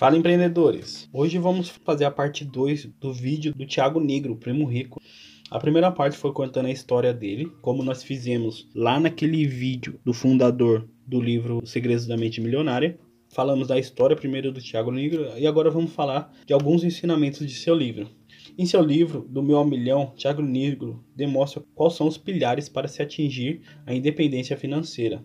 Fala 0.00 0.16
empreendedores! 0.16 1.10
Hoje 1.12 1.36
vamos 1.36 1.68
fazer 1.68 2.06
a 2.06 2.10
parte 2.10 2.42
2 2.42 2.86
do 2.98 3.12
vídeo 3.12 3.52
do 3.54 3.66
Thiago 3.66 4.00
Negro, 4.00 4.34
Primo 4.34 4.64
Rico. 4.64 4.98
A 5.50 5.58
primeira 5.58 5.92
parte 5.92 6.16
foi 6.16 6.32
contando 6.32 6.68
a 6.68 6.70
história 6.70 7.12
dele, 7.12 7.52
como 7.60 7.82
nós 7.82 8.02
fizemos 8.02 8.66
lá 8.74 8.98
naquele 8.98 9.46
vídeo 9.46 10.00
do 10.02 10.14
fundador 10.14 10.88
do 11.06 11.20
livro 11.20 11.60
Segredos 11.66 12.06
da 12.06 12.16
Mente 12.16 12.40
Milionária. 12.40 12.98
Falamos 13.28 13.68
da 13.68 13.78
história 13.78 14.16
primeiro 14.16 14.50
do 14.50 14.62
Thiago 14.62 14.90
Negro 14.90 15.36
e 15.36 15.46
agora 15.46 15.70
vamos 15.70 15.92
falar 15.92 16.32
de 16.46 16.54
alguns 16.54 16.82
ensinamentos 16.82 17.46
de 17.46 17.52
seu 17.52 17.74
livro. 17.74 18.08
Em 18.58 18.66
seu 18.66 18.82
livro, 18.82 19.26
Do 19.28 19.42
Meu 19.42 19.56
ao 19.56 19.64
Milhão, 19.64 20.12
Thiago 20.16 20.42
Negro 20.42 21.04
demonstra 21.14 21.62
quais 21.74 21.94
são 21.94 22.06
os 22.06 22.18
pilares 22.18 22.68
para 22.68 22.88
se 22.88 23.02
atingir 23.02 23.62
a 23.86 23.94
independência 23.94 24.56
financeira. 24.56 25.24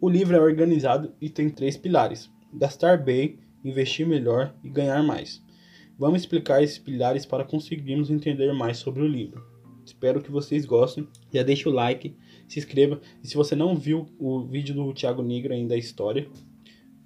O 0.00 0.08
livro 0.08 0.36
é 0.36 0.40
organizado 0.40 1.12
e 1.20 1.28
tem 1.28 1.50
três 1.50 1.76
pilares: 1.76 2.30
gastar 2.52 2.98
bem, 2.98 3.38
investir 3.64 4.06
melhor 4.06 4.54
e 4.62 4.68
ganhar 4.68 5.02
mais. 5.02 5.42
Vamos 5.98 6.22
explicar 6.22 6.62
esses 6.62 6.78
pilares 6.78 7.24
para 7.24 7.44
conseguirmos 7.44 8.10
entender 8.10 8.52
mais 8.52 8.78
sobre 8.78 9.02
o 9.02 9.06
livro. 9.06 9.44
Espero 9.84 10.22
que 10.22 10.30
vocês 10.30 10.64
gostem. 10.64 11.06
Já 11.32 11.42
deixa 11.42 11.68
o 11.68 11.72
like, 11.72 12.16
se 12.48 12.58
inscreva. 12.58 13.00
E 13.22 13.28
se 13.28 13.36
você 13.36 13.54
não 13.54 13.76
viu 13.76 14.06
o 14.18 14.44
vídeo 14.46 14.74
do 14.74 14.92
Thiago 14.92 15.22
Negro 15.22 15.52
ainda 15.52 15.74
a 15.74 15.78
história, 15.78 16.28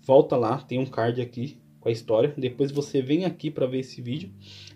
volta 0.03 0.37
lá, 0.37 0.59
tem 0.59 0.79
um 0.79 0.87
card 0.87 1.21
aqui 1.21 1.59
com 1.87 1.91
a 1.91 1.93
história. 1.93 2.35
Depois 2.37 2.73
você 2.73 3.01
vem 3.01 3.25
aqui 3.25 3.49
para 3.49 3.65
ver 3.65 3.79
esse 3.79 4.03
vídeo. 4.03 4.29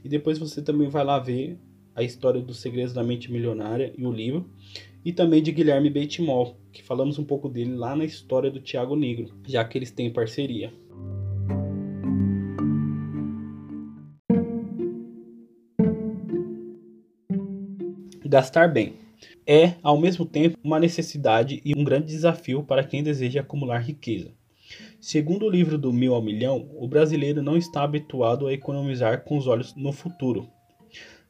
E 0.04 0.08
depois 0.08 0.38
você 0.38 0.62
também 0.62 0.88
vai 0.88 1.04
lá 1.04 1.18
ver 1.18 1.58
a 1.92 2.04
história 2.04 2.40
dos 2.40 2.60
segredos 2.60 2.92
da 2.92 3.02
mente 3.02 3.32
milionária 3.32 3.92
e 3.98 4.06
o 4.06 4.12
livro. 4.12 4.48
E 5.04 5.12
também 5.12 5.42
de 5.42 5.50
Guilherme 5.50 5.90
Beitimol, 5.90 6.56
que 6.72 6.84
falamos 6.84 7.18
um 7.18 7.24
pouco 7.24 7.48
dele 7.48 7.74
lá 7.74 7.96
na 7.96 8.04
história 8.04 8.48
do 8.48 8.60
Thiago 8.60 8.94
Negro, 8.94 9.34
já 9.44 9.64
que 9.64 9.76
eles 9.76 9.90
têm 9.90 10.12
parceria. 10.12 10.72
Gastar 18.24 18.68
bem 18.68 18.94
é, 19.44 19.74
ao 19.82 20.00
mesmo 20.00 20.24
tempo, 20.24 20.56
uma 20.62 20.78
necessidade 20.78 21.60
e 21.64 21.76
um 21.76 21.82
grande 21.82 22.06
desafio 22.06 22.62
para 22.62 22.84
quem 22.84 23.02
deseja 23.02 23.40
acumular 23.40 23.78
riqueza. 23.78 24.32
Segundo 25.00 25.46
o 25.46 25.50
livro 25.50 25.78
do 25.78 25.90
Mil 25.94 26.14
ao 26.14 26.20
Milhão, 26.20 26.68
o 26.76 26.86
brasileiro 26.86 27.42
não 27.42 27.56
está 27.56 27.82
habituado 27.82 28.46
a 28.46 28.52
economizar 28.52 29.24
com 29.24 29.38
os 29.38 29.46
olhos 29.46 29.74
no 29.74 29.92
futuro. 29.92 30.46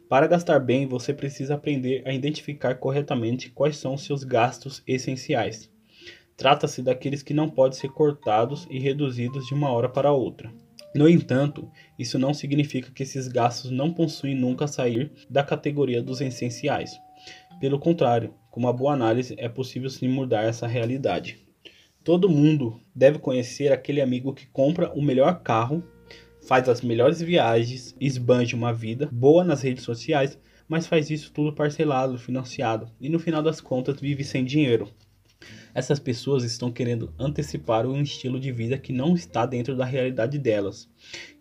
Para 0.09 0.27
gastar 0.27 0.59
bem, 0.59 0.89
você 0.89 1.15
precisa 1.15 1.55
aprender 1.55 2.03
a 2.05 2.13
identificar 2.13 2.75
corretamente 2.75 3.49
quais 3.49 3.77
são 3.77 3.97
seus 3.97 4.25
gastos 4.25 4.83
essenciais. 4.89 5.71
Trata-se 6.37 6.83
daqueles 6.83 7.23
que 7.23 7.33
não 7.33 7.49
podem 7.49 7.79
ser 7.79 7.91
cortados 7.91 8.67
e 8.69 8.81
reduzidos 8.81 9.47
de 9.47 9.55
uma 9.55 9.71
hora 9.71 9.89
para 9.89 10.11
outra. 10.11 10.53
No 10.93 11.09
entanto, 11.09 11.71
isso 11.97 12.19
não 12.19 12.35
significa 12.35 12.91
que 12.91 13.05
esses 13.05 13.29
gastos 13.29 13.71
não 13.71 13.95
possuem 13.95 14.35
nunca 14.35 14.67
sair 14.67 15.13
da 15.31 15.45
categoria 15.45 16.03
dos 16.03 16.21
essenciais. 16.21 16.99
Pelo 17.61 17.79
contrário, 17.79 18.35
com 18.51 18.59
uma 18.59 18.73
boa 18.73 18.95
análise 18.95 19.37
é 19.39 19.49
possível 19.49 19.89
sim 19.89 20.09
mudar 20.09 20.43
essa 20.43 20.67
realidade. 20.67 21.50
Todo 22.03 22.31
mundo 22.31 22.81
deve 22.95 23.19
conhecer 23.19 23.71
aquele 23.71 24.01
amigo 24.01 24.33
que 24.33 24.47
compra 24.47 24.91
o 24.95 25.03
melhor 25.03 25.43
carro, 25.43 25.85
faz 26.47 26.67
as 26.67 26.81
melhores 26.81 27.21
viagens, 27.21 27.95
esbanja 28.01 28.57
uma 28.57 28.73
vida 28.73 29.11
boa 29.13 29.45
nas 29.45 29.61
redes 29.61 29.85
sociais, 29.85 30.39
mas 30.67 30.87
faz 30.87 31.11
isso 31.11 31.31
tudo 31.31 31.55
parcelado, 31.55 32.17
financiado 32.17 32.91
e 32.99 33.11
no 33.11 33.19
final 33.19 33.43
das 33.43 33.61
contas 33.61 34.01
vive 34.01 34.25
sem 34.25 34.47
dinheiro. 34.47 34.89
Essas 35.75 35.99
pessoas 35.99 36.43
estão 36.43 36.73
querendo 36.73 37.13
antecipar 37.19 37.87
um 37.87 38.01
estilo 38.01 38.41
de 38.41 38.51
vida 38.51 38.79
que 38.79 38.95
não 38.95 39.15
está 39.15 39.45
dentro 39.45 39.77
da 39.77 39.85
realidade 39.85 40.39
delas. 40.39 40.89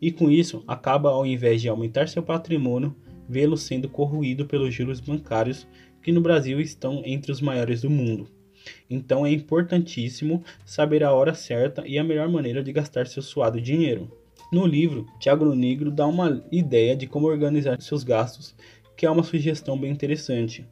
E 0.02 0.12
com 0.12 0.30
isso, 0.30 0.64
acaba 0.68 1.10
ao 1.10 1.26
invés 1.26 1.62
de 1.62 1.70
aumentar 1.70 2.10
seu 2.10 2.22
patrimônio, 2.22 2.94
vê-lo 3.30 3.56
sendo 3.56 3.88
corroído 3.88 4.46
pelos 4.46 4.74
juros 4.74 5.00
bancários 5.00 5.66
que 6.04 6.12
no 6.12 6.20
Brasil 6.20 6.60
estão 6.60 7.02
entre 7.06 7.32
os 7.32 7.40
maiores 7.40 7.82
do 7.82 7.90
mundo. 7.90 8.39
Então 8.90 9.26
é 9.26 9.32
importantíssimo 9.32 10.44
saber 10.66 11.04
a 11.04 11.14
hora 11.14 11.34
certa 11.34 11.88
e 11.88 11.98
a 11.98 12.04
melhor 12.04 12.30
maneira 12.30 12.64
de 12.64 12.72
gastar 12.74 13.08
seu 13.08 13.22
suado 13.22 13.60
dinheiro. 13.62 14.12
No 14.52 14.66
livro, 14.66 15.06
Tiago 15.20 15.54
Negro 15.54 15.92
dá 15.92 16.08
uma 16.08 16.44
ideia 16.52 16.96
de 16.96 17.06
como 17.06 17.28
organizar 17.28 17.80
seus 17.82 18.04
gastos, 18.04 18.56
que 18.98 19.06
é 19.06 19.10
uma 19.10 19.24
sugestão 19.24 19.78
bem 19.78 19.92
interessante, 19.92 20.66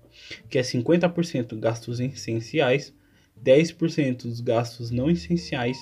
que 0.49 0.57
é 0.57 0.61
50% 0.61 1.57
gastos 1.59 1.99
essenciais, 1.99 2.93
10% 3.43 4.23
dos 4.23 4.41
gastos 4.41 4.89
não 4.89 5.09
essenciais, 5.09 5.77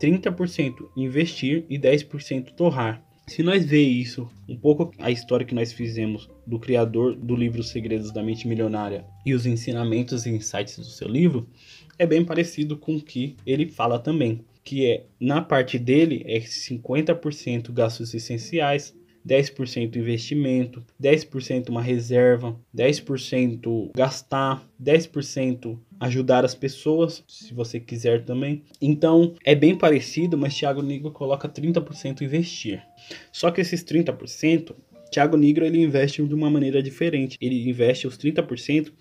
30% 0.00 0.88
investir 0.96 1.66
e 1.68 1.78
10% 1.78 2.52
torrar. 2.52 3.04
Se 3.30 3.44
nós 3.44 3.64
ver 3.64 3.84
isso, 3.84 4.28
um 4.48 4.56
pouco 4.56 4.90
a 4.98 5.08
história 5.08 5.46
que 5.46 5.54
nós 5.54 5.72
fizemos 5.72 6.28
do 6.44 6.58
criador 6.58 7.14
do 7.14 7.36
livro 7.36 7.62
Segredos 7.62 8.10
da 8.10 8.24
Mente 8.24 8.48
Milionária 8.48 9.04
e 9.24 9.32
os 9.34 9.46
ensinamentos 9.46 10.26
e 10.26 10.30
insights 10.30 10.76
do 10.76 10.84
seu 10.84 11.06
livro, 11.06 11.48
é 11.96 12.04
bem 12.04 12.24
parecido 12.24 12.76
com 12.76 12.96
o 12.96 13.00
que 13.00 13.36
ele 13.46 13.68
fala 13.68 14.00
também, 14.00 14.44
que 14.64 14.84
é 14.84 15.04
na 15.20 15.40
parte 15.40 15.78
dele 15.78 16.24
é 16.26 16.40
50% 16.40 17.70
gastos 17.72 18.12
essenciais, 18.12 18.92
10% 19.24 19.94
investimento, 19.94 20.84
10% 21.00 21.68
uma 21.68 21.82
reserva, 21.82 22.58
10% 22.76 23.92
gastar, 23.94 24.68
10% 24.82 25.78
ajudar 26.00 26.44
as 26.44 26.54
pessoas, 26.54 27.22
se 27.28 27.52
você 27.52 27.78
quiser 27.78 28.24
também. 28.24 28.64
Então, 28.80 29.34
é 29.44 29.54
bem 29.54 29.76
parecido, 29.76 30.38
mas 30.38 30.56
Thiago 30.56 30.82
Negro 30.82 31.10
coloca 31.10 31.48
30% 31.48 32.22
investir. 32.22 32.82
Só 33.30 33.50
que 33.50 33.60
esses 33.60 33.84
30%, 33.84 34.74
Thiago 35.10 35.36
Negro 35.36 35.64
ele 35.66 35.82
investe 35.82 36.24
de 36.24 36.34
uma 36.34 36.48
maneira 36.48 36.82
diferente. 36.82 37.36
Ele 37.40 37.68
investe 37.68 38.06
os 38.06 38.16
30% 38.16 38.92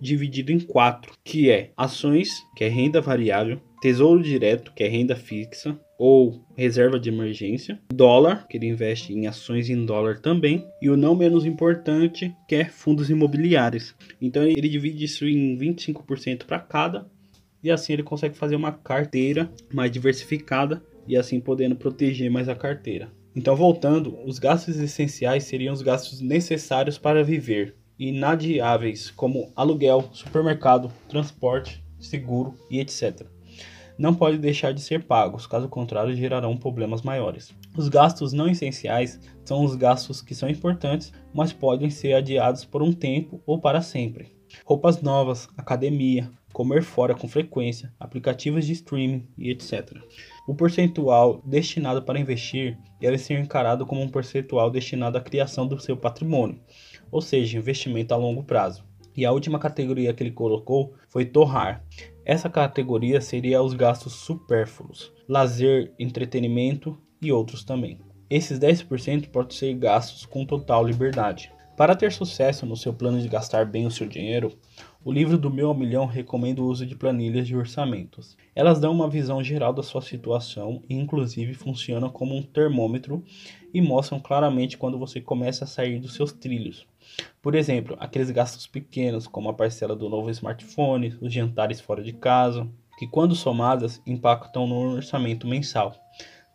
dividido 0.00 0.50
em 0.50 0.58
quatro, 0.58 1.12
que 1.22 1.50
é 1.50 1.70
ações, 1.76 2.30
que 2.56 2.64
é 2.64 2.68
renda 2.68 3.00
variável, 3.00 3.60
tesouro 3.80 4.22
direto, 4.22 4.72
que 4.74 4.82
é 4.82 4.88
renda 4.88 5.16
fixa, 5.16 5.78
ou 5.98 6.44
reserva 6.56 6.98
de 6.98 7.08
emergência, 7.08 7.80
dólar, 7.92 8.46
que 8.48 8.56
ele 8.56 8.68
investe 8.68 9.12
em 9.12 9.26
ações 9.26 9.68
em 9.68 9.84
dólar 9.84 10.20
também, 10.20 10.64
e 10.80 10.88
o 10.88 10.96
não 10.96 11.14
menos 11.14 11.44
importante, 11.44 12.34
que 12.48 12.54
é 12.54 12.64
fundos 12.64 13.10
imobiliários. 13.10 13.94
Então 14.20 14.42
ele 14.44 14.68
divide 14.68 15.04
isso 15.04 15.26
em 15.26 15.56
25% 15.58 16.44
para 16.44 16.60
cada, 16.60 17.10
e 17.62 17.70
assim 17.70 17.92
ele 17.92 18.04
consegue 18.04 18.36
fazer 18.36 18.54
uma 18.54 18.72
carteira 18.72 19.50
mais 19.72 19.90
diversificada 19.90 20.82
e 21.06 21.16
assim 21.16 21.40
podendo 21.40 21.74
proteger 21.74 22.30
mais 22.30 22.48
a 22.48 22.54
carteira. 22.54 23.10
Então, 23.34 23.54
voltando, 23.54 24.18
os 24.24 24.38
gastos 24.38 24.78
essenciais 24.78 25.44
seriam 25.44 25.72
os 25.72 25.82
gastos 25.82 26.20
necessários 26.20 26.98
para 26.98 27.22
viver, 27.22 27.76
inadiáveis, 27.98 29.10
como 29.10 29.52
aluguel, 29.54 30.08
supermercado, 30.12 30.92
transporte, 31.08 31.84
seguro 31.98 32.54
e 32.70 32.80
etc 32.80 33.26
não 33.98 34.14
podem 34.14 34.38
deixar 34.38 34.72
de 34.72 34.80
ser 34.80 35.04
pagos, 35.04 35.46
caso 35.46 35.68
contrário 35.68 36.14
gerarão 36.14 36.56
problemas 36.56 37.02
maiores. 37.02 37.52
Os 37.76 37.88
gastos 37.88 38.32
não 38.32 38.48
essenciais 38.48 39.20
são 39.44 39.64
os 39.64 39.74
gastos 39.74 40.22
que 40.22 40.34
são 40.34 40.48
importantes, 40.48 41.12
mas 41.34 41.52
podem 41.52 41.90
ser 41.90 42.14
adiados 42.14 42.64
por 42.64 42.82
um 42.82 42.92
tempo 42.92 43.42
ou 43.44 43.60
para 43.60 43.82
sempre. 43.82 44.38
Roupas 44.64 45.02
novas, 45.02 45.48
academia, 45.56 46.30
comer 46.52 46.82
fora 46.82 47.14
com 47.14 47.28
frequência, 47.28 47.92
aplicativos 48.00 48.66
de 48.66 48.72
streaming 48.72 49.28
e 49.36 49.50
etc. 49.50 49.96
O 50.46 50.54
percentual 50.54 51.42
destinado 51.44 52.02
para 52.02 52.18
investir 52.18 52.78
deve 53.00 53.18
ser 53.18 53.38
encarado 53.38 53.84
como 53.84 54.00
um 54.00 54.08
percentual 54.08 54.70
destinado 54.70 55.18
à 55.18 55.20
criação 55.20 55.66
do 55.66 55.78
seu 55.78 55.96
patrimônio, 55.96 56.60
ou 57.10 57.20
seja, 57.20 57.58
investimento 57.58 58.14
a 58.14 58.16
longo 58.16 58.42
prazo. 58.42 58.84
E 59.16 59.26
a 59.26 59.32
última 59.32 59.58
categoria 59.58 60.14
que 60.14 60.22
ele 60.22 60.30
colocou 60.30 60.94
foi 61.08 61.24
torrar. 61.24 61.84
Essa 62.28 62.50
categoria 62.50 63.22
seria 63.22 63.62
os 63.62 63.72
gastos 63.72 64.12
supérfluos, 64.12 65.10
lazer, 65.26 65.94
entretenimento 65.98 66.94
e 67.22 67.32
outros 67.32 67.64
também. 67.64 68.00
Esses 68.28 68.58
10% 68.58 69.30
podem 69.30 69.56
ser 69.56 69.72
gastos 69.72 70.26
com 70.26 70.44
total 70.44 70.86
liberdade. 70.86 71.50
Para 71.74 71.96
ter 71.96 72.12
sucesso 72.12 72.66
no 72.66 72.76
seu 72.76 72.92
plano 72.92 73.18
de 73.18 73.28
gastar 73.28 73.64
bem 73.64 73.86
o 73.86 73.90
seu 73.90 74.06
dinheiro, 74.06 74.52
o 75.02 75.10
livro 75.10 75.38
do 75.38 75.50
Meu 75.50 75.72
Milhão 75.72 76.04
recomenda 76.04 76.60
o 76.60 76.66
uso 76.66 76.84
de 76.84 76.94
planilhas 76.94 77.46
de 77.46 77.56
orçamentos. 77.56 78.36
Elas 78.54 78.78
dão 78.78 78.92
uma 78.92 79.08
visão 79.08 79.42
geral 79.42 79.72
da 79.72 79.82
sua 79.82 80.02
situação 80.02 80.82
e, 80.86 80.94
inclusive, 80.94 81.54
funcionam 81.54 82.10
como 82.10 82.36
um 82.36 82.42
termômetro 82.42 83.24
e 83.72 83.80
mostram 83.80 84.20
claramente 84.20 84.76
quando 84.76 84.98
você 84.98 85.18
começa 85.18 85.64
a 85.64 85.66
sair 85.66 85.98
dos 85.98 86.12
seus 86.12 86.30
trilhos. 86.30 86.86
Por 87.40 87.54
exemplo, 87.54 87.96
aqueles 87.98 88.30
gastos 88.30 88.66
pequenos, 88.66 89.26
como 89.26 89.48
a 89.48 89.54
parcela 89.54 89.96
do 89.96 90.08
novo 90.08 90.30
smartphone, 90.30 91.16
os 91.20 91.32
jantares 91.32 91.80
fora 91.80 92.02
de 92.02 92.12
casa, 92.12 92.68
que, 92.98 93.06
quando 93.06 93.34
somadas, 93.34 94.02
impactam 94.06 94.66
no 94.66 94.94
orçamento 94.94 95.46
mensal. 95.46 95.94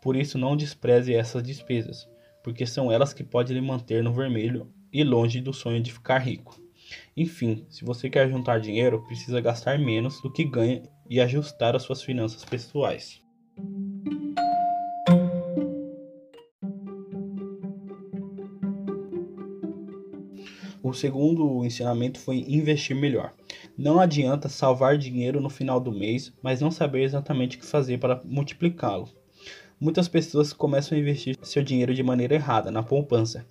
Por 0.01 0.15
isso, 0.15 0.37
não 0.37 0.57
despreze 0.57 1.13
essas 1.13 1.41
despesas, 1.41 2.07
porque 2.43 2.65
são 2.65 2.91
elas 2.91 3.13
que 3.13 3.23
podem 3.23 3.55
lhe 3.55 3.65
manter 3.65 4.03
no 4.03 4.13
vermelho 4.13 4.69
e 4.91 5.03
longe 5.03 5.39
do 5.39 5.53
sonho 5.53 5.81
de 5.81 5.93
ficar 5.93 6.19
rico. 6.19 6.61
Enfim, 7.15 7.65
se 7.69 7.85
você 7.85 8.09
quer 8.09 8.29
juntar 8.29 8.59
dinheiro, 8.59 9.03
precisa 9.05 9.39
gastar 9.39 9.79
menos 9.79 10.21
do 10.21 10.31
que 10.31 10.43
ganha 10.43 10.83
e 11.09 11.19
ajustar 11.19 11.75
as 11.75 11.83
suas 11.83 12.01
finanças 12.01 12.43
pessoais. 12.43 13.21
O 20.83 20.93
segundo 20.93 21.63
ensinamento 21.63 22.19
foi 22.19 22.43
investir 22.45 22.93
melhor. 22.93 23.33
Não 23.77 24.01
adianta 24.01 24.49
salvar 24.49 24.97
dinheiro 24.97 25.39
no 25.39 25.49
final 25.49 25.79
do 25.79 25.93
mês, 25.93 26.33
mas 26.43 26.59
não 26.59 26.69
saber 26.69 27.03
exatamente 27.03 27.55
o 27.55 27.61
que 27.61 27.65
fazer 27.65 27.99
para 27.99 28.21
multiplicá-lo. 28.25 29.07
Muitas 29.79 30.09
pessoas 30.09 30.51
começam 30.51 30.97
a 30.97 30.99
investir 30.99 31.37
seu 31.41 31.63
dinheiro 31.63 31.93
de 31.93 32.03
maneira 32.03 32.35
errada, 32.35 32.69
na 32.69 32.83
poupança, 32.83 33.47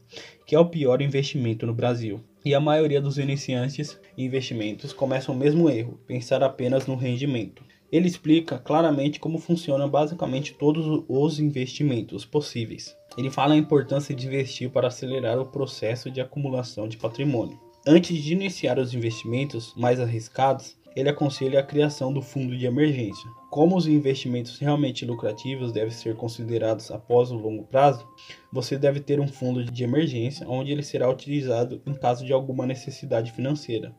que 0.47 0.55
é 0.55 0.59
o 0.59 0.69
pior 0.69 1.01
investimento 1.01 1.67
no 1.67 1.73
Brasil. 1.73 2.21
E 2.45 2.55
a 2.55 2.61
maioria 2.61 3.01
dos 3.01 3.17
iniciantes 3.17 3.99
em 4.19 4.27
investimentos 4.27 4.93
começam 4.93 5.35
o 5.35 5.39
mesmo 5.39 5.71
erro, 5.71 5.99
pensar 6.07 6.43
apenas 6.43 6.87
no 6.87 6.97
rendimento. 6.97 7.65
Ele 7.93 8.09
explica 8.09 8.59
claramente 8.59 9.21
como 9.21 9.39
funcionam 9.39 9.87
basicamente 9.87 10.55
todos 10.55 11.05
os 11.07 11.39
investimentos 11.39 12.25
possíveis. 12.25 12.97
Ele 13.19 13.31
fala 13.31 13.53
a 13.53 13.59
importância 13.59 14.15
de 14.15 14.27
investir 14.27 14.71
para 14.71 14.89
acelerar 14.89 15.39
o 15.39 15.45
processo 15.45 16.11
de 16.11 16.19
acumulação 16.19 16.89
de 16.89 16.97
patrimônio. 16.97 17.61
Antes 17.87 18.17
de 18.23 18.33
iniciar 18.33 18.79
os 18.79 18.95
investimentos 18.95 19.75
mais 19.77 20.01
arriscados, 20.01 20.75
ele 20.97 21.09
aconselha 21.09 21.61
a 21.61 21.63
criação 21.63 22.13
do 22.13 22.23
fundo 22.23 22.57
de 22.57 22.65
emergência. 22.65 23.29
Como 23.51 23.77
os 23.77 23.87
investimentos 23.87 24.59
realmente 24.59 25.05
lucrativos 25.05 25.73
devem 25.73 25.91
ser 25.91 26.17
considerados 26.17 26.91
após 26.91 27.31
o 27.31 27.37
longo 27.37 27.65
prazo, 27.65 28.07
você 28.51 28.79
deve 28.79 29.01
ter 29.01 29.21
um 29.21 29.29
fundo 29.29 29.65
de 29.65 29.85
emergência 29.85 30.49
onde 30.49 30.71
ele 30.71 30.83
será 30.83 31.11
utilizado 31.11 31.83
em 31.87 31.93
caso 31.93 32.25
de 32.25 32.33
alguma 32.33 32.67
necessidade 32.67 33.33
financeira, 33.33 33.95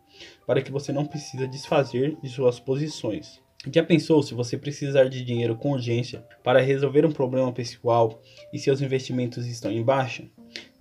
para 0.47 0.61
que 0.61 0.71
você 0.71 0.91
não 0.91 1.05
precise 1.05 1.47
desfazer 1.47 2.17
de 2.21 2.29
suas 2.29 2.59
posições. 2.59 3.42
Já 3.71 3.81
pensou 3.81 4.21
se 4.21 4.33
você 4.33 4.57
precisar 4.57 5.06
de 5.06 5.24
dinheiro 5.24 5.56
com 5.56 5.71
urgência 5.71 6.25
para 6.44 6.60
resolver 6.60 7.06
um 7.06 7.12
problema 7.12 7.50
pessoal 7.54 8.21
e 8.51 8.60
seus 8.60 8.81
investimentos 8.81 9.48
estão 9.48 9.71
em 9.71 9.81
baixa? 9.81 10.25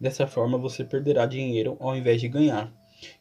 Dessa 0.00 0.26
forma 0.26 0.58
você 0.58 0.82
perderá 0.82 1.24
dinheiro 1.24 1.76
ao 1.78 1.96
invés 1.96 2.20
de 2.20 2.28
ganhar. 2.28 2.74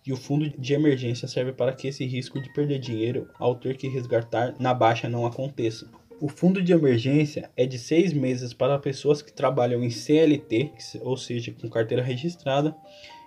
E 0.06 0.12
o 0.12 0.18
fundo 0.18 0.50
de 0.50 0.74
emergência 0.74 1.28
serve 1.28 1.54
para 1.54 1.74
que 1.74 1.88
esse 1.88 2.04
risco 2.06 2.42
de 2.42 2.52
perder 2.54 2.80
dinheiro 2.80 3.30
ao 3.38 3.54
ter 3.54 3.78
que 3.78 3.88
resgatar 3.88 4.56
na 4.60 4.74
baixa 4.74 5.08
não 5.08 5.28
aconteça. 5.28 5.88
O 6.20 6.28
fundo 6.28 6.62
de 6.62 6.74
emergência 6.74 7.52
é 7.56 7.66
de 7.66 7.78
seis 7.78 8.14
meses 8.14 8.54
para 8.54 8.80
pessoas 8.80 9.22
que 9.22 9.32
trabalham 9.32 9.84
em 9.84 9.92
CLT, 9.92 10.72
ou 11.02 11.16
seja, 11.16 11.52
com 11.52 11.70
carteira 11.70 12.04
registrada, 12.04 12.76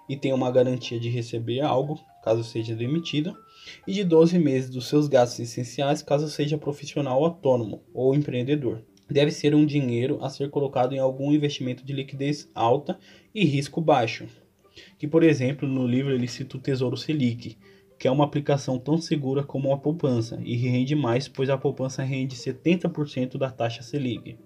e 0.08 0.16
tem 0.16 0.32
uma 0.32 0.50
garantia 0.50 0.98
de 0.98 1.08
receber 1.08 1.60
algo 1.60 1.98
caso 2.24 2.42
seja 2.42 2.74
demitido, 2.74 3.36
e 3.86 3.92
de 3.92 4.04
12 4.04 4.38
meses 4.38 4.70
dos 4.70 4.86
seus 4.86 5.08
gastos 5.08 5.40
essenciais 5.40 6.02
caso 6.02 6.28
seja 6.28 6.58
profissional 6.58 7.24
autônomo 7.24 7.82
ou 7.92 8.14
empreendedor. 8.14 8.82
Deve 9.10 9.30
ser 9.30 9.54
um 9.54 9.66
dinheiro 9.66 10.18
a 10.22 10.30
ser 10.30 10.50
colocado 10.50 10.94
em 10.94 10.98
algum 10.98 11.32
investimento 11.32 11.84
de 11.84 11.92
liquidez 11.92 12.50
alta 12.54 12.98
e 13.34 13.44
risco 13.44 13.80
baixo. 13.80 14.26
Que, 14.98 15.06
por 15.06 15.22
exemplo, 15.22 15.68
no 15.68 15.86
livro 15.86 16.12
ele 16.12 16.26
cita 16.26 16.56
o 16.56 16.60
Tesouro 16.60 16.96
Selic, 16.96 17.56
que 17.98 18.08
é 18.08 18.10
uma 18.10 18.24
aplicação 18.24 18.78
tão 18.78 18.98
segura 18.98 19.42
como 19.42 19.72
a 19.72 19.78
poupança 19.78 20.40
e 20.42 20.56
rende 20.56 20.94
mais, 20.94 21.28
pois 21.28 21.48
a 21.48 21.58
poupança 21.58 22.02
rende 22.02 22.34
70% 22.34 23.36
da 23.36 23.50
taxa 23.50 23.82
Selic. 23.82 24.36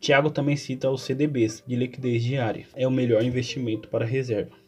Tiago 0.00 0.30
também 0.30 0.56
cita 0.56 0.90
os 0.90 1.02
CDBs, 1.02 1.62
de 1.64 1.76
liquidez 1.76 2.24
diária. 2.24 2.66
É 2.74 2.88
o 2.88 2.90
melhor 2.90 3.22
investimento 3.22 3.88
para 3.88 4.04
reserva. 4.04 4.61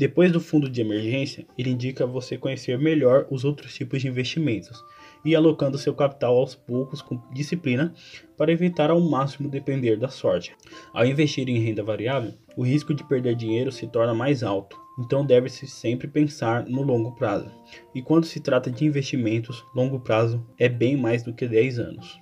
Depois 0.00 0.32
do 0.32 0.40
fundo 0.40 0.66
de 0.66 0.80
emergência, 0.80 1.46
ele 1.58 1.68
indica 1.68 2.06
você 2.06 2.38
conhecer 2.38 2.78
melhor 2.78 3.26
os 3.30 3.44
outros 3.44 3.74
tipos 3.74 4.00
de 4.00 4.08
investimentos 4.08 4.82
e 5.22 5.36
alocando 5.36 5.76
seu 5.76 5.92
capital 5.92 6.38
aos 6.38 6.54
poucos 6.54 7.02
com 7.02 7.20
disciplina 7.34 7.92
para 8.34 8.50
evitar 8.50 8.90
ao 8.90 8.98
máximo 8.98 9.50
depender 9.50 9.98
da 9.98 10.08
sorte. 10.08 10.56
Ao 10.94 11.04
investir 11.04 11.46
em 11.50 11.58
renda 11.58 11.82
variável, 11.82 12.32
o 12.56 12.62
risco 12.62 12.94
de 12.94 13.06
perder 13.06 13.34
dinheiro 13.34 13.70
se 13.70 13.86
torna 13.88 14.14
mais 14.14 14.42
alto, 14.42 14.74
então 14.98 15.22
deve-se 15.22 15.66
sempre 15.66 16.08
pensar 16.08 16.64
no 16.64 16.80
longo 16.80 17.12
prazo. 17.14 17.50
E 17.94 18.00
quando 18.00 18.24
se 18.24 18.40
trata 18.40 18.70
de 18.70 18.86
investimentos, 18.86 19.62
longo 19.74 20.00
prazo 20.00 20.42
é 20.58 20.66
bem 20.66 20.96
mais 20.96 21.22
do 21.22 21.34
que 21.34 21.46
10 21.46 21.78
anos. 21.78 22.19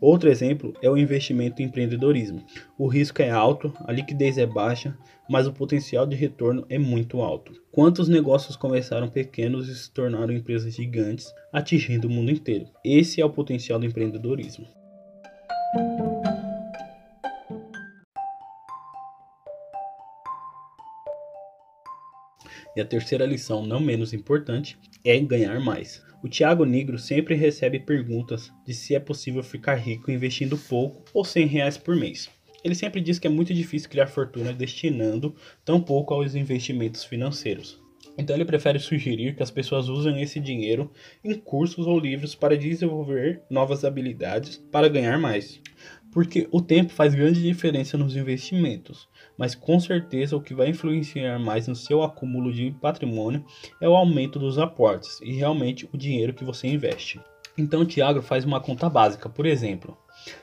Outro 0.00 0.28
exemplo 0.28 0.74
é 0.82 0.90
o 0.90 0.96
investimento 0.96 1.62
em 1.62 1.64
empreendedorismo. 1.64 2.44
O 2.78 2.86
risco 2.86 3.22
é 3.22 3.30
alto, 3.30 3.72
a 3.86 3.92
liquidez 3.92 4.36
é 4.36 4.44
baixa, 4.44 4.96
mas 5.28 5.46
o 5.46 5.52
potencial 5.52 6.06
de 6.06 6.14
retorno 6.14 6.66
é 6.68 6.78
muito 6.78 7.22
alto. 7.22 7.52
Quantos 7.72 8.06
negócios 8.06 8.56
começaram 8.56 9.08
pequenos 9.08 9.68
e 9.68 9.74
se 9.74 9.90
tornaram 9.90 10.34
empresas 10.34 10.74
gigantes, 10.74 11.32
atingindo 11.50 12.08
o 12.08 12.10
mundo 12.10 12.30
inteiro? 12.30 12.66
Esse 12.84 13.22
é 13.22 13.24
o 13.24 13.30
potencial 13.30 13.78
do 13.78 13.86
empreendedorismo. 13.86 14.66
E 22.76 22.80
a 22.80 22.84
terceira 22.84 23.24
lição, 23.24 23.64
não 23.64 23.80
menos 23.80 24.12
importante, 24.12 24.78
é 25.02 25.18
ganhar 25.18 25.58
mais. 25.58 26.05
O 26.22 26.28
Thiago 26.28 26.64
Negro 26.64 26.98
sempre 26.98 27.34
recebe 27.34 27.78
perguntas 27.78 28.50
de 28.66 28.72
se 28.72 28.94
é 28.94 29.00
possível 29.00 29.42
ficar 29.42 29.74
rico 29.74 30.10
investindo 30.10 30.56
pouco 30.56 31.04
ou 31.12 31.24
100 31.24 31.46
reais 31.46 31.76
por 31.76 31.94
mês. 31.94 32.30
Ele 32.64 32.74
sempre 32.74 33.00
diz 33.00 33.18
que 33.18 33.26
é 33.26 33.30
muito 33.30 33.52
difícil 33.52 33.90
criar 33.90 34.06
fortuna 34.06 34.52
destinando 34.52 35.36
tão 35.64 35.80
pouco 35.80 36.14
aos 36.14 36.34
investimentos 36.34 37.04
financeiros. 37.04 37.80
Então 38.18 38.34
ele 38.34 38.46
prefere 38.46 38.78
sugerir 38.78 39.36
que 39.36 39.42
as 39.42 39.50
pessoas 39.50 39.88
usem 39.88 40.22
esse 40.22 40.40
dinheiro 40.40 40.90
em 41.22 41.34
cursos 41.34 41.86
ou 41.86 41.98
livros 41.98 42.34
para 42.34 42.56
desenvolver 42.56 43.42
novas 43.50 43.84
habilidades 43.84 44.56
para 44.72 44.88
ganhar 44.88 45.18
mais. 45.18 45.60
Porque 46.16 46.48
o 46.50 46.62
tempo 46.62 46.94
faz 46.94 47.14
grande 47.14 47.42
diferença 47.42 47.98
nos 47.98 48.16
investimentos, 48.16 49.06
mas 49.36 49.54
com 49.54 49.78
certeza 49.78 50.34
o 50.34 50.40
que 50.40 50.54
vai 50.54 50.70
influenciar 50.70 51.38
mais 51.38 51.68
no 51.68 51.76
seu 51.76 52.02
acúmulo 52.02 52.50
de 52.50 52.70
patrimônio 52.80 53.44
é 53.82 53.86
o 53.86 53.94
aumento 53.94 54.38
dos 54.38 54.58
aportes 54.58 55.20
e 55.20 55.34
realmente 55.34 55.86
o 55.92 55.98
dinheiro 55.98 56.32
que 56.32 56.42
você 56.42 56.68
investe. 56.68 57.20
Então 57.58 57.82
o 57.82 57.84
Tiago 57.84 58.22
faz 58.22 58.46
uma 58.46 58.62
conta 58.62 58.88
básica, 58.88 59.28
por 59.28 59.44
exemplo, 59.44 59.94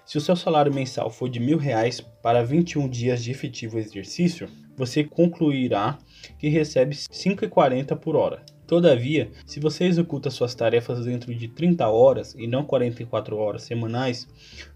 se 0.06 0.16
o 0.16 0.22
seu 0.22 0.36
salário 0.36 0.72
mensal 0.72 1.10
for 1.10 1.28
de 1.28 1.40
mil 1.40 1.58
reais 1.58 2.00
para 2.00 2.46
21 2.46 2.88
dias 2.88 3.24
de 3.24 3.31
efetivo 3.31 3.80
exercício, 3.80 4.48
você 4.78 5.04
concluirá 5.04 5.98
que 6.38 6.50
recebe 6.50 6.94
5,40 6.94 7.98
por 7.98 8.16
hora. 8.16 8.46
Todavia, 8.74 9.30
se 9.46 9.60
você 9.60 9.84
executa 9.84 10.31
suas 10.31 10.56
tarefas 10.56 11.06
dentro 11.06 11.31
de 11.36 11.48
30 11.48 11.88
horas 11.88 12.34
e 12.36 12.48
não 12.48 12.66
44 12.66 13.38
horas 13.38 13.62
semanais, 13.62 14.28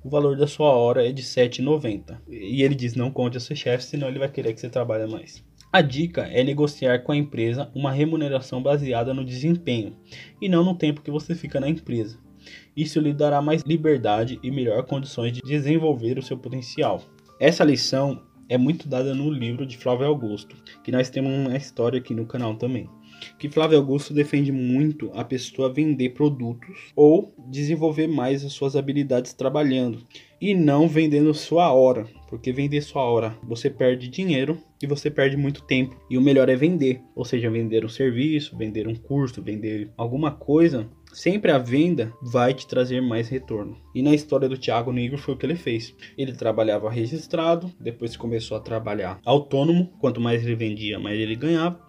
o 0.03 0.09
valor 0.11 0.37
da 0.37 0.45
sua 0.45 0.69
hora 0.69 1.09
é 1.09 1.11
de 1.11 1.23
7,90. 1.23 2.15
E 2.29 2.61
ele 2.61 2.75
diz 2.75 2.93
não 2.93 3.09
conte 3.09 3.37
ao 3.37 3.41
seu 3.41 3.55
chefe, 3.55 3.83
senão 3.83 4.07
ele 4.07 4.19
vai 4.19 4.29
querer 4.29 4.53
que 4.53 4.59
você 4.59 4.69
trabalhe 4.69 5.11
mais. 5.11 5.43
A 5.73 5.81
dica 5.81 6.27
é 6.27 6.43
negociar 6.43 6.99
com 6.99 7.11
a 7.11 7.17
empresa 7.17 7.71
uma 7.73 7.91
remuneração 7.91 8.61
baseada 8.61 9.15
no 9.15 9.25
desempenho 9.25 9.97
e 10.39 10.47
não 10.47 10.63
no 10.63 10.75
tempo 10.75 11.01
que 11.01 11.09
você 11.09 11.33
fica 11.33 11.59
na 11.59 11.67
empresa. 11.67 12.19
Isso 12.75 12.99
lhe 12.99 13.13
dará 13.13 13.41
mais 13.41 13.63
liberdade 13.63 14.39
e 14.43 14.51
melhor 14.51 14.85
condições 14.85 15.33
de 15.33 15.41
desenvolver 15.41 16.19
o 16.19 16.23
seu 16.23 16.37
potencial. 16.37 17.01
Essa 17.39 17.63
lição 17.63 18.21
é 18.47 18.59
muito 18.59 18.87
dada 18.87 19.15
no 19.15 19.31
livro 19.31 19.65
de 19.65 19.75
Flávio 19.75 20.05
Augusto, 20.05 20.55
que 20.83 20.91
nós 20.91 21.09
temos 21.09 21.33
uma 21.33 21.57
história 21.57 21.97
aqui 21.97 22.13
no 22.13 22.27
canal 22.27 22.55
também. 22.55 22.87
Que 23.37 23.49
Flávio 23.49 23.77
Augusto 23.77 24.13
defende 24.13 24.51
muito 24.51 25.11
a 25.13 25.23
pessoa 25.23 25.71
vender 25.71 26.09
produtos 26.09 26.91
ou 26.95 27.33
desenvolver 27.49 28.07
mais 28.07 28.43
as 28.43 28.53
suas 28.53 28.75
habilidades 28.75 29.33
trabalhando 29.33 30.05
e 30.39 30.53
não 30.53 30.87
vendendo 30.87 31.33
sua 31.33 31.71
hora, 31.71 32.07
porque 32.29 32.51
vender 32.51 32.81
sua 32.81 33.03
hora 33.03 33.37
você 33.43 33.69
perde 33.69 34.07
dinheiro 34.07 34.57
e 34.81 34.87
você 34.87 35.09
perde 35.09 35.35
muito 35.35 35.63
tempo. 35.63 35.95
E 36.09 36.17
o 36.17 36.21
melhor 36.21 36.49
é 36.49 36.55
vender, 36.55 37.01
ou 37.15 37.25
seja, 37.25 37.49
vender 37.49 37.83
um 37.83 37.89
serviço, 37.89 38.57
vender 38.57 38.87
um 38.87 38.95
curso, 38.95 39.41
vender 39.41 39.91
alguma 39.97 40.31
coisa 40.31 40.89
Sempre 41.13 41.51
a 41.51 41.57
venda 41.57 42.13
vai 42.21 42.53
te 42.53 42.67
trazer 42.67 43.01
mais 43.01 43.29
retorno. 43.29 43.77
E 43.95 44.01
na 44.01 44.13
história 44.13 44.47
do 44.47 44.57
Thiago 44.57 44.91
Negro 44.91 45.17
foi 45.17 45.33
o 45.33 45.37
que 45.37 45.45
ele 45.45 45.55
fez. 45.55 45.95
Ele 46.17 46.33
trabalhava 46.33 46.91
registrado, 46.91 47.71
depois 47.79 48.15
começou 48.15 48.57
a 48.57 48.59
trabalhar 48.59 49.19
autônomo. 49.25 49.91
Quanto 49.99 50.21
mais 50.21 50.43
ele 50.45 50.55
vendia, 50.55 50.99
mais 50.99 51.19
ele 51.19 51.35
ganhava. 51.35 51.79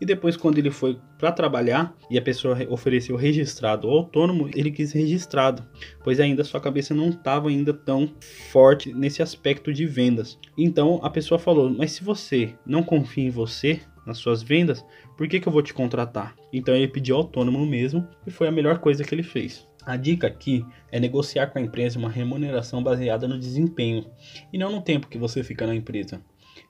E 0.00 0.06
depois, 0.06 0.36
quando 0.36 0.58
ele 0.58 0.70
foi 0.70 0.98
para 1.18 1.32
trabalhar 1.32 1.94
e 2.10 2.18
a 2.18 2.22
pessoa 2.22 2.56
ofereceu 2.68 3.16
registrado 3.16 3.88
autônomo, 3.88 4.48
ele 4.54 4.70
quis 4.70 4.92
registrado, 4.92 5.64
pois 6.02 6.20
ainda 6.20 6.44
sua 6.44 6.60
cabeça 6.60 6.94
não 6.94 7.08
estava 7.08 7.48
ainda 7.48 7.72
tão 7.72 8.12
forte 8.50 8.92
nesse 8.92 9.22
aspecto 9.22 9.72
de 9.72 9.86
vendas. 9.86 10.38
Então 10.56 11.00
a 11.02 11.10
pessoa 11.10 11.38
falou: 11.38 11.70
Mas 11.70 11.92
se 11.92 12.04
você 12.04 12.54
não 12.66 12.82
confia 12.82 13.24
em 13.24 13.30
você, 13.30 13.80
nas 14.06 14.18
suas 14.18 14.42
vendas, 14.42 14.84
por 15.16 15.28
que, 15.28 15.40
que 15.40 15.48
eu 15.48 15.52
vou 15.52 15.62
te 15.62 15.72
contratar? 15.72 16.34
Então 16.52 16.74
ele 16.74 16.88
pediu 16.88 17.16
autônomo 17.16 17.64
mesmo 17.64 18.06
e 18.26 18.30
foi 18.30 18.48
a 18.48 18.52
melhor 18.52 18.78
coisa 18.78 19.04
que 19.04 19.14
ele 19.14 19.22
fez. 19.22 19.66
A 19.86 19.96
dica 19.96 20.26
aqui 20.26 20.64
é 20.90 20.98
negociar 20.98 21.48
com 21.48 21.58
a 21.58 21.62
empresa 21.62 21.98
uma 21.98 22.08
remuneração 22.08 22.82
baseada 22.82 23.28
no 23.28 23.38
desempenho 23.38 24.06
e 24.50 24.56
não 24.56 24.72
no 24.72 24.80
tempo 24.80 25.08
que 25.08 25.18
você 25.18 25.44
fica 25.44 25.66
na 25.66 25.74
empresa. 25.74 26.22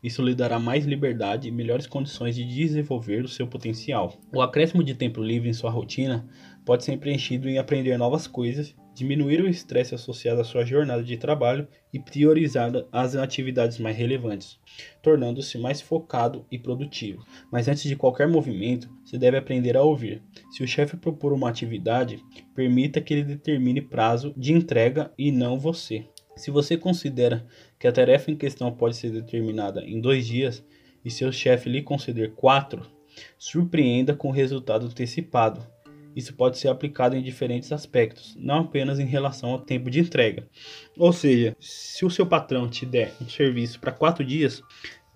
Isso 0.05 0.23
lhe 0.23 0.35
dará 0.35 0.59
mais 0.59 0.85
liberdade 0.85 1.49
e 1.49 1.51
melhores 1.51 1.87
condições 1.87 2.37
de 2.37 2.45
desenvolver 2.45 3.25
o 3.25 3.29
seu 3.29 3.47
potencial. 3.47 4.21
O 4.31 4.43
acréscimo 4.43 4.85
de 4.85 4.95
tempo 4.95 5.23
livre 5.23 5.49
em 5.49 5.55
sua 5.55 5.71
rotina 5.71 6.29
pode 6.63 6.85
ser 6.85 6.99
preenchido 6.99 7.49
em 7.49 7.57
aprender 7.57 7.97
novas 7.97 8.27
coisas, 8.27 8.77
diminuir 8.95 9.41
o 9.41 9.49
estresse 9.49 9.95
associado 9.95 10.43
à 10.43 10.45
sua 10.45 10.63
jornada 10.63 11.03
de 11.03 11.17
trabalho 11.17 11.67
e 11.91 11.99
priorizar 11.99 12.71
as 12.93 13.17
atividades 13.17 13.79
mais 13.79 13.97
relevantes, 13.97 14.59
tornando-se 15.03 15.57
mais 15.57 15.81
focado 15.81 16.45
e 16.51 16.59
produtivo. 16.59 17.25
Mas 17.51 17.67
antes 17.67 17.85
de 17.85 17.97
qualquer 17.97 18.29
movimento, 18.29 18.91
você 19.03 19.17
deve 19.17 19.39
aprender 19.39 19.75
a 19.75 19.83
ouvir. 19.83 20.23
Se 20.51 20.63
o 20.63 20.69
chefe 20.69 20.99
propor 20.99 21.33
uma 21.33 21.49
atividade, 21.49 22.23
permita 22.55 23.01
que 23.01 23.15
ele 23.15 23.25
determine 23.25 23.81
prazo 23.81 24.35
de 24.37 24.53
entrega 24.53 25.11
e 25.17 25.33
não 25.33 25.59
você. 25.59 26.05
Se 26.37 26.51
você 26.51 26.77
considera 26.77 27.47
que 27.79 27.87
a 27.87 27.93
tarefa 27.93 28.31
em 28.31 28.37
questão 28.37 28.73
pode 28.73 28.97
ser 28.97 29.11
determinada 29.11 29.83
em 29.83 30.01
dois 30.01 30.27
dias 30.27 30.65
e 31.05 31.11
seu 31.11 31.31
chefe 31.31 31.69
lhe 31.69 31.83
conceder 31.83 32.33
quatro, 32.33 32.87
surpreenda 33.39 34.15
com 34.15 34.29
o 34.29 34.33
resultado 34.33 34.87
antecipado. 34.87 35.65
Isso 36.17 36.33
pode 36.35 36.59
ser 36.59 36.69
aplicado 36.69 37.17
em 37.17 37.23
diferentes 37.23 37.73
aspectos, 37.73 38.37
não 38.39 38.61
apenas 38.61 39.01
em 39.01 39.07
relação 39.07 39.51
ao 39.51 39.59
tempo 39.59 39.91
de 39.91 40.01
entrega. 40.01 40.49
Ou 40.97 41.13
seja, 41.13 41.57
se 41.59 42.05
o 42.05 42.11
seu 42.11 42.25
patrão 42.25 42.69
te 42.69 42.87
der 42.87 43.13
um 43.21 43.29
serviço 43.29 43.81
para 43.81 43.91
quatro 43.91 44.25
dias, 44.25 44.63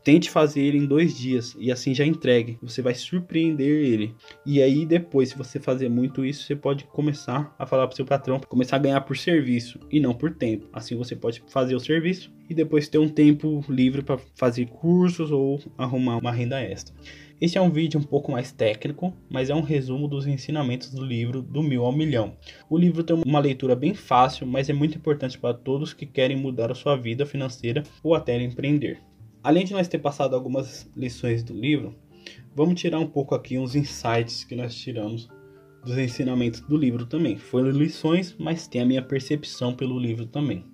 Tente 0.08 0.30
fazer 0.30 0.62
ele 0.62 0.78
em 0.78 0.86
dois 0.86 1.14
dias 1.14 1.54
e 1.60 1.70
assim 1.70 1.92
já 1.92 2.02
entregue. 2.02 2.58
Você 2.62 2.80
vai 2.80 2.94
surpreender 2.94 3.84
ele. 3.84 4.14
E 4.46 4.62
aí 4.62 4.86
depois, 4.86 5.28
se 5.28 5.36
você 5.36 5.60
fazer 5.60 5.90
muito 5.90 6.24
isso, 6.24 6.44
você 6.44 6.56
pode 6.56 6.84
começar 6.84 7.54
a 7.58 7.66
falar 7.66 7.86
para 7.86 7.94
seu 7.94 8.06
patrão, 8.06 8.40
começar 8.40 8.76
a 8.76 8.78
ganhar 8.78 9.02
por 9.02 9.18
serviço 9.18 9.78
e 9.90 10.00
não 10.00 10.14
por 10.14 10.34
tempo. 10.34 10.66
Assim 10.72 10.96
você 10.96 11.14
pode 11.14 11.42
fazer 11.48 11.74
o 11.74 11.78
serviço 11.78 12.32
e 12.48 12.54
depois 12.54 12.88
ter 12.88 12.96
um 12.96 13.06
tempo 13.06 13.62
livre 13.68 14.00
para 14.00 14.16
fazer 14.34 14.64
cursos 14.68 15.30
ou 15.30 15.60
arrumar 15.76 16.16
uma 16.16 16.32
renda 16.32 16.58
extra. 16.58 16.94
Este 17.38 17.58
é 17.58 17.60
um 17.60 17.70
vídeo 17.70 18.00
um 18.00 18.02
pouco 18.02 18.32
mais 18.32 18.50
técnico, 18.50 19.14
mas 19.28 19.50
é 19.50 19.54
um 19.54 19.60
resumo 19.60 20.08
dos 20.08 20.26
ensinamentos 20.26 20.90
do 20.90 21.04
livro 21.04 21.42
Do 21.42 21.62
Mil 21.62 21.84
ao 21.84 21.92
Milhão. 21.92 22.34
O 22.70 22.78
livro 22.78 23.04
tem 23.04 23.14
uma 23.14 23.40
leitura 23.40 23.76
bem 23.76 23.92
fácil, 23.92 24.46
mas 24.46 24.70
é 24.70 24.72
muito 24.72 24.96
importante 24.96 25.38
para 25.38 25.52
todos 25.52 25.92
que 25.92 26.06
querem 26.06 26.38
mudar 26.38 26.72
a 26.72 26.74
sua 26.74 26.96
vida 26.96 27.26
financeira 27.26 27.82
ou 28.02 28.14
até 28.14 28.40
empreender. 28.42 29.06
Além 29.48 29.64
de 29.64 29.72
nós 29.72 29.88
ter 29.88 29.96
passado 29.96 30.36
algumas 30.36 30.86
lições 30.94 31.42
do 31.42 31.54
livro, 31.54 31.96
vamos 32.54 32.78
tirar 32.78 32.98
um 32.98 33.06
pouco 33.06 33.34
aqui 33.34 33.56
uns 33.56 33.74
insights 33.74 34.44
que 34.44 34.54
nós 34.54 34.74
tiramos 34.74 35.26
dos 35.82 35.96
ensinamentos 35.96 36.60
do 36.60 36.76
livro 36.76 37.06
também. 37.06 37.38
Foram 37.38 37.70
lições, 37.70 38.36
mas 38.38 38.68
tem 38.68 38.82
a 38.82 38.84
minha 38.84 39.00
percepção 39.00 39.74
pelo 39.74 39.98
livro 39.98 40.26
também. 40.26 40.66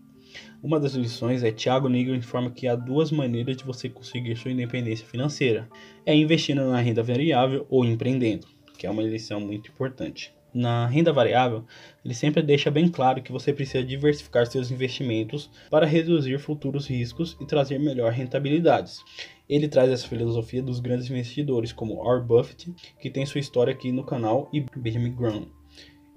Uma 0.61 0.81
das 0.81 0.95
lições 0.95 1.45
é 1.45 1.53
Tiago 1.53 1.89
Negro 1.89 2.17
informa 2.17 2.51
que 2.51 2.67
há 2.67 2.75
duas 2.75 3.13
maneiras 3.13 3.57
de 3.57 3.63
você 3.63 3.89
conseguir 3.89 4.35
sua 4.35 4.51
independência 4.51 5.07
financeira: 5.07 5.69
é 6.05 6.13
investindo 6.13 6.69
na 6.69 6.81
renda 6.81 7.01
variável 7.01 7.65
ou 7.71 7.85
empreendendo, 7.85 8.49
que 8.77 8.89
é 8.89 8.91
uma 8.91 9.05
lição 9.05 9.39
muito 9.39 9.71
importante 9.71 10.35
na 10.55 10.87
renda 10.87 11.13
variável, 11.13 11.65
ele 12.05 12.15
sempre 12.15 12.41
deixa 12.41 12.71
bem 12.71 12.89
claro 12.89 13.21
que 13.21 13.33
você 13.33 13.53
precisa 13.53 13.83
diversificar 13.83 14.47
seus 14.47 14.71
investimentos 14.71 15.51
para 15.69 15.85
reduzir 15.85 16.39
futuros 16.39 16.87
riscos 16.87 17.37
e 17.41 17.45
trazer 17.45 17.79
melhor 17.79 18.13
rentabilidades. 18.13 19.03
Ele 19.49 19.67
traz 19.67 19.91
essa 19.91 20.07
filosofia 20.07 20.63
dos 20.63 20.79
grandes 20.79 21.11
investidores, 21.11 21.73
como 21.73 21.97
Warren 21.97 22.25
Buffett, 22.25 22.73
que 23.01 23.11
tem 23.11 23.27
sua 23.27 23.41
história 23.41 23.73
aqui 23.73 23.91
no 23.91 24.05
canal, 24.05 24.49
e 24.53 24.65
Benjamin 24.77 25.15
Graham. 25.15 25.49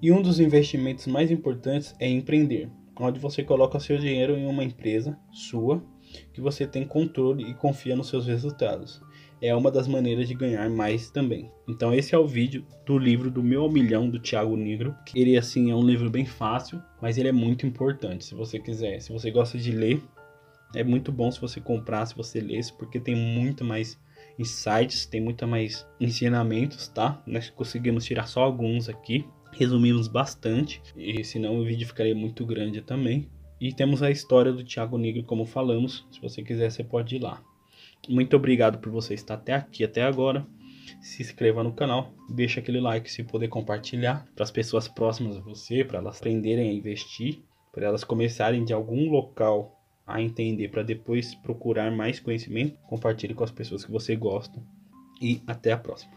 E 0.00 0.12
um 0.12 0.22
dos 0.22 0.38
investimentos 0.38 1.08
mais 1.08 1.30
importantes 1.30 1.94
é 1.98 2.08
empreender, 2.08 2.70
onde 2.98 3.18
você 3.18 3.42
coloca 3.42 3.80
seu 3.80 3.98
dinheiro 3.98 4.36
em 4.36 4.46
uma 4.46 4.62
empresa 4.62 5.18
sua, 5.32 5.82
que 6.32 6.40
você 6.40 6.66
tem 6.66 6.86
controle 6.86 7.50
e 7.50 7.54
confia 7.54 7.96
nos 7.96 8.08
seus 8.08 8.26
resultados 8.26 9.02
é 9.40 9.54
uma 9.54 9.70
das 9.70 9.86
maneiras 9.86 10.28
de 10.28 10.34
ganhar 10.34 10.68
mais 10.68 11.10
também. 11.10 11.50
Então 11.68 11.94
esse 11.94 12.14
é 12.14 12.18
o 12.18 12.26
vídeo 12.26 12.64
do 12.84 12.98
livro 12.98 13.30
do 13.30 13.42
Meu 13.42 13.70
Milhão 13.70 14.08
do 14.08 14.18
Thiago 14.18 14.56
Negro. 14.56 14.94
Ele 15.14 15.36
assim 15.36 15.70
é 15.70 15.74
um 15.74 15.84
livro 15.84 16.10
bem 16.10 16.24
fácil, 16.24 16.82
mas 17.00 17.18
ele 17.18 17.28
é 17.28 17.32
muito 17.32 17.66
importante. 17.66 18.24
Se 18.24 18.34
você 18.34 18.58
quiser, 18.58 19.00
se 19.00 19.12
você 19.12 19.30
gosta 19.30 19.58
de 19.58 19.72
ler, 19.72 20.02
é 20.74 20.84
muito 20.84 21.10
bom 21.10 21.30
se 21.30 21.40
você 21.40 21.60
comprar, 21.60 22.06
se 22.06 22.16
você 22.16 22.40
lesse, 22.40 22.72
porque 22.72 23.00
tem 23.00 23.16
muito 23.16 23.64
mais 23.64 23.98
insights, 24.38 25.06
tem 25.06 25.20
muito 25.20 25.46
mais 25.46 25.86
ensinamentos, 26.00 26.88
tá? 26.88 27.22
Nós 27.26 27.50
conseguimos 27.50 28.04
tirar 28.04 28.26
só 28.26 28.42
alguns 28.42 28.88
aqui, 28.88 29.24
resumimos 29.52 30.08
bastante, 30.08 30.80
e 30.96 31.24
senão 31.24 31.58
o 31.58 31.64
vídeo 31.64 31.86
ficaria 31.86 32.14
muito 32.14 32.44
grande 32.46 32.80
também. 32.82 33.28
E 33.60 33.72
temos 33.72 34.02
a 34.02 34.10
história 34.10 34.52
do 34.52 34.62
Thiago 34.62 34.96
Negro, 34.96 35.24
como 35.24 35.44
falamos. 35.44 36.06
Se 36.12 36.20
você 36.20 36.42
quiser, 36.42 36.70
você 36.70 36.84
pode 36.84 37.16
ir 37.16 37.22
lá. 37.22 37.42
Muito 38.08 38.36
obrigado 38.36 38.78
por 38.78 38.90
você 38.92 39.14
estar 39.14 39.34
até 39.34 39.54
aqui, 39.54 39.84
até 39.84 40.02
agora. 40.02 40.46
Se 41.00 41.22
inscreva 41.22 41.62
no 41.62 41.72
canal, 41.72 42.12
deixa 42.28 42.60
aquele 42.60 42.80
like 42.80 43.10
se 43.10 43.22
puder 43.22 43.48
compartilhar 43.48 44.26
para 44.34 44.44
as 44.44 44.50
pessoas 44.50 44.88
próximas 44.88 45.36
a 45.36 45.40
você, 45.40 45.84
para 45.84 45.98
elas 45.98 46.16
aprenderem 46.16 46.70
a 46.70 46.72
investir, 46.72 47.42
para 47.72 47.86
elas 47.86 48.04
começarem 48.04 48.64
de 48.64 48.72
algum 48.72 49.10
local 49.10 49.78
a 50.06 50.22
entender, 50.22 50.68
para 50.68 50.82
depois 50.82 51.34
procurar 51.34 51.90
mais 51.90 52.18
conhecimento. 52.18 52.78
Compartilhe 52.88 53.34
com 53.34 53.44
as 53.44 53.50
pessoas 53.50 53.84
que 53.84 53.92
você 53.92 54.16
gosta 54.16 54.60
e 55.20 55.42
até 55.46 55.72
a 55.72 55.78
próxima. 55.78 56.12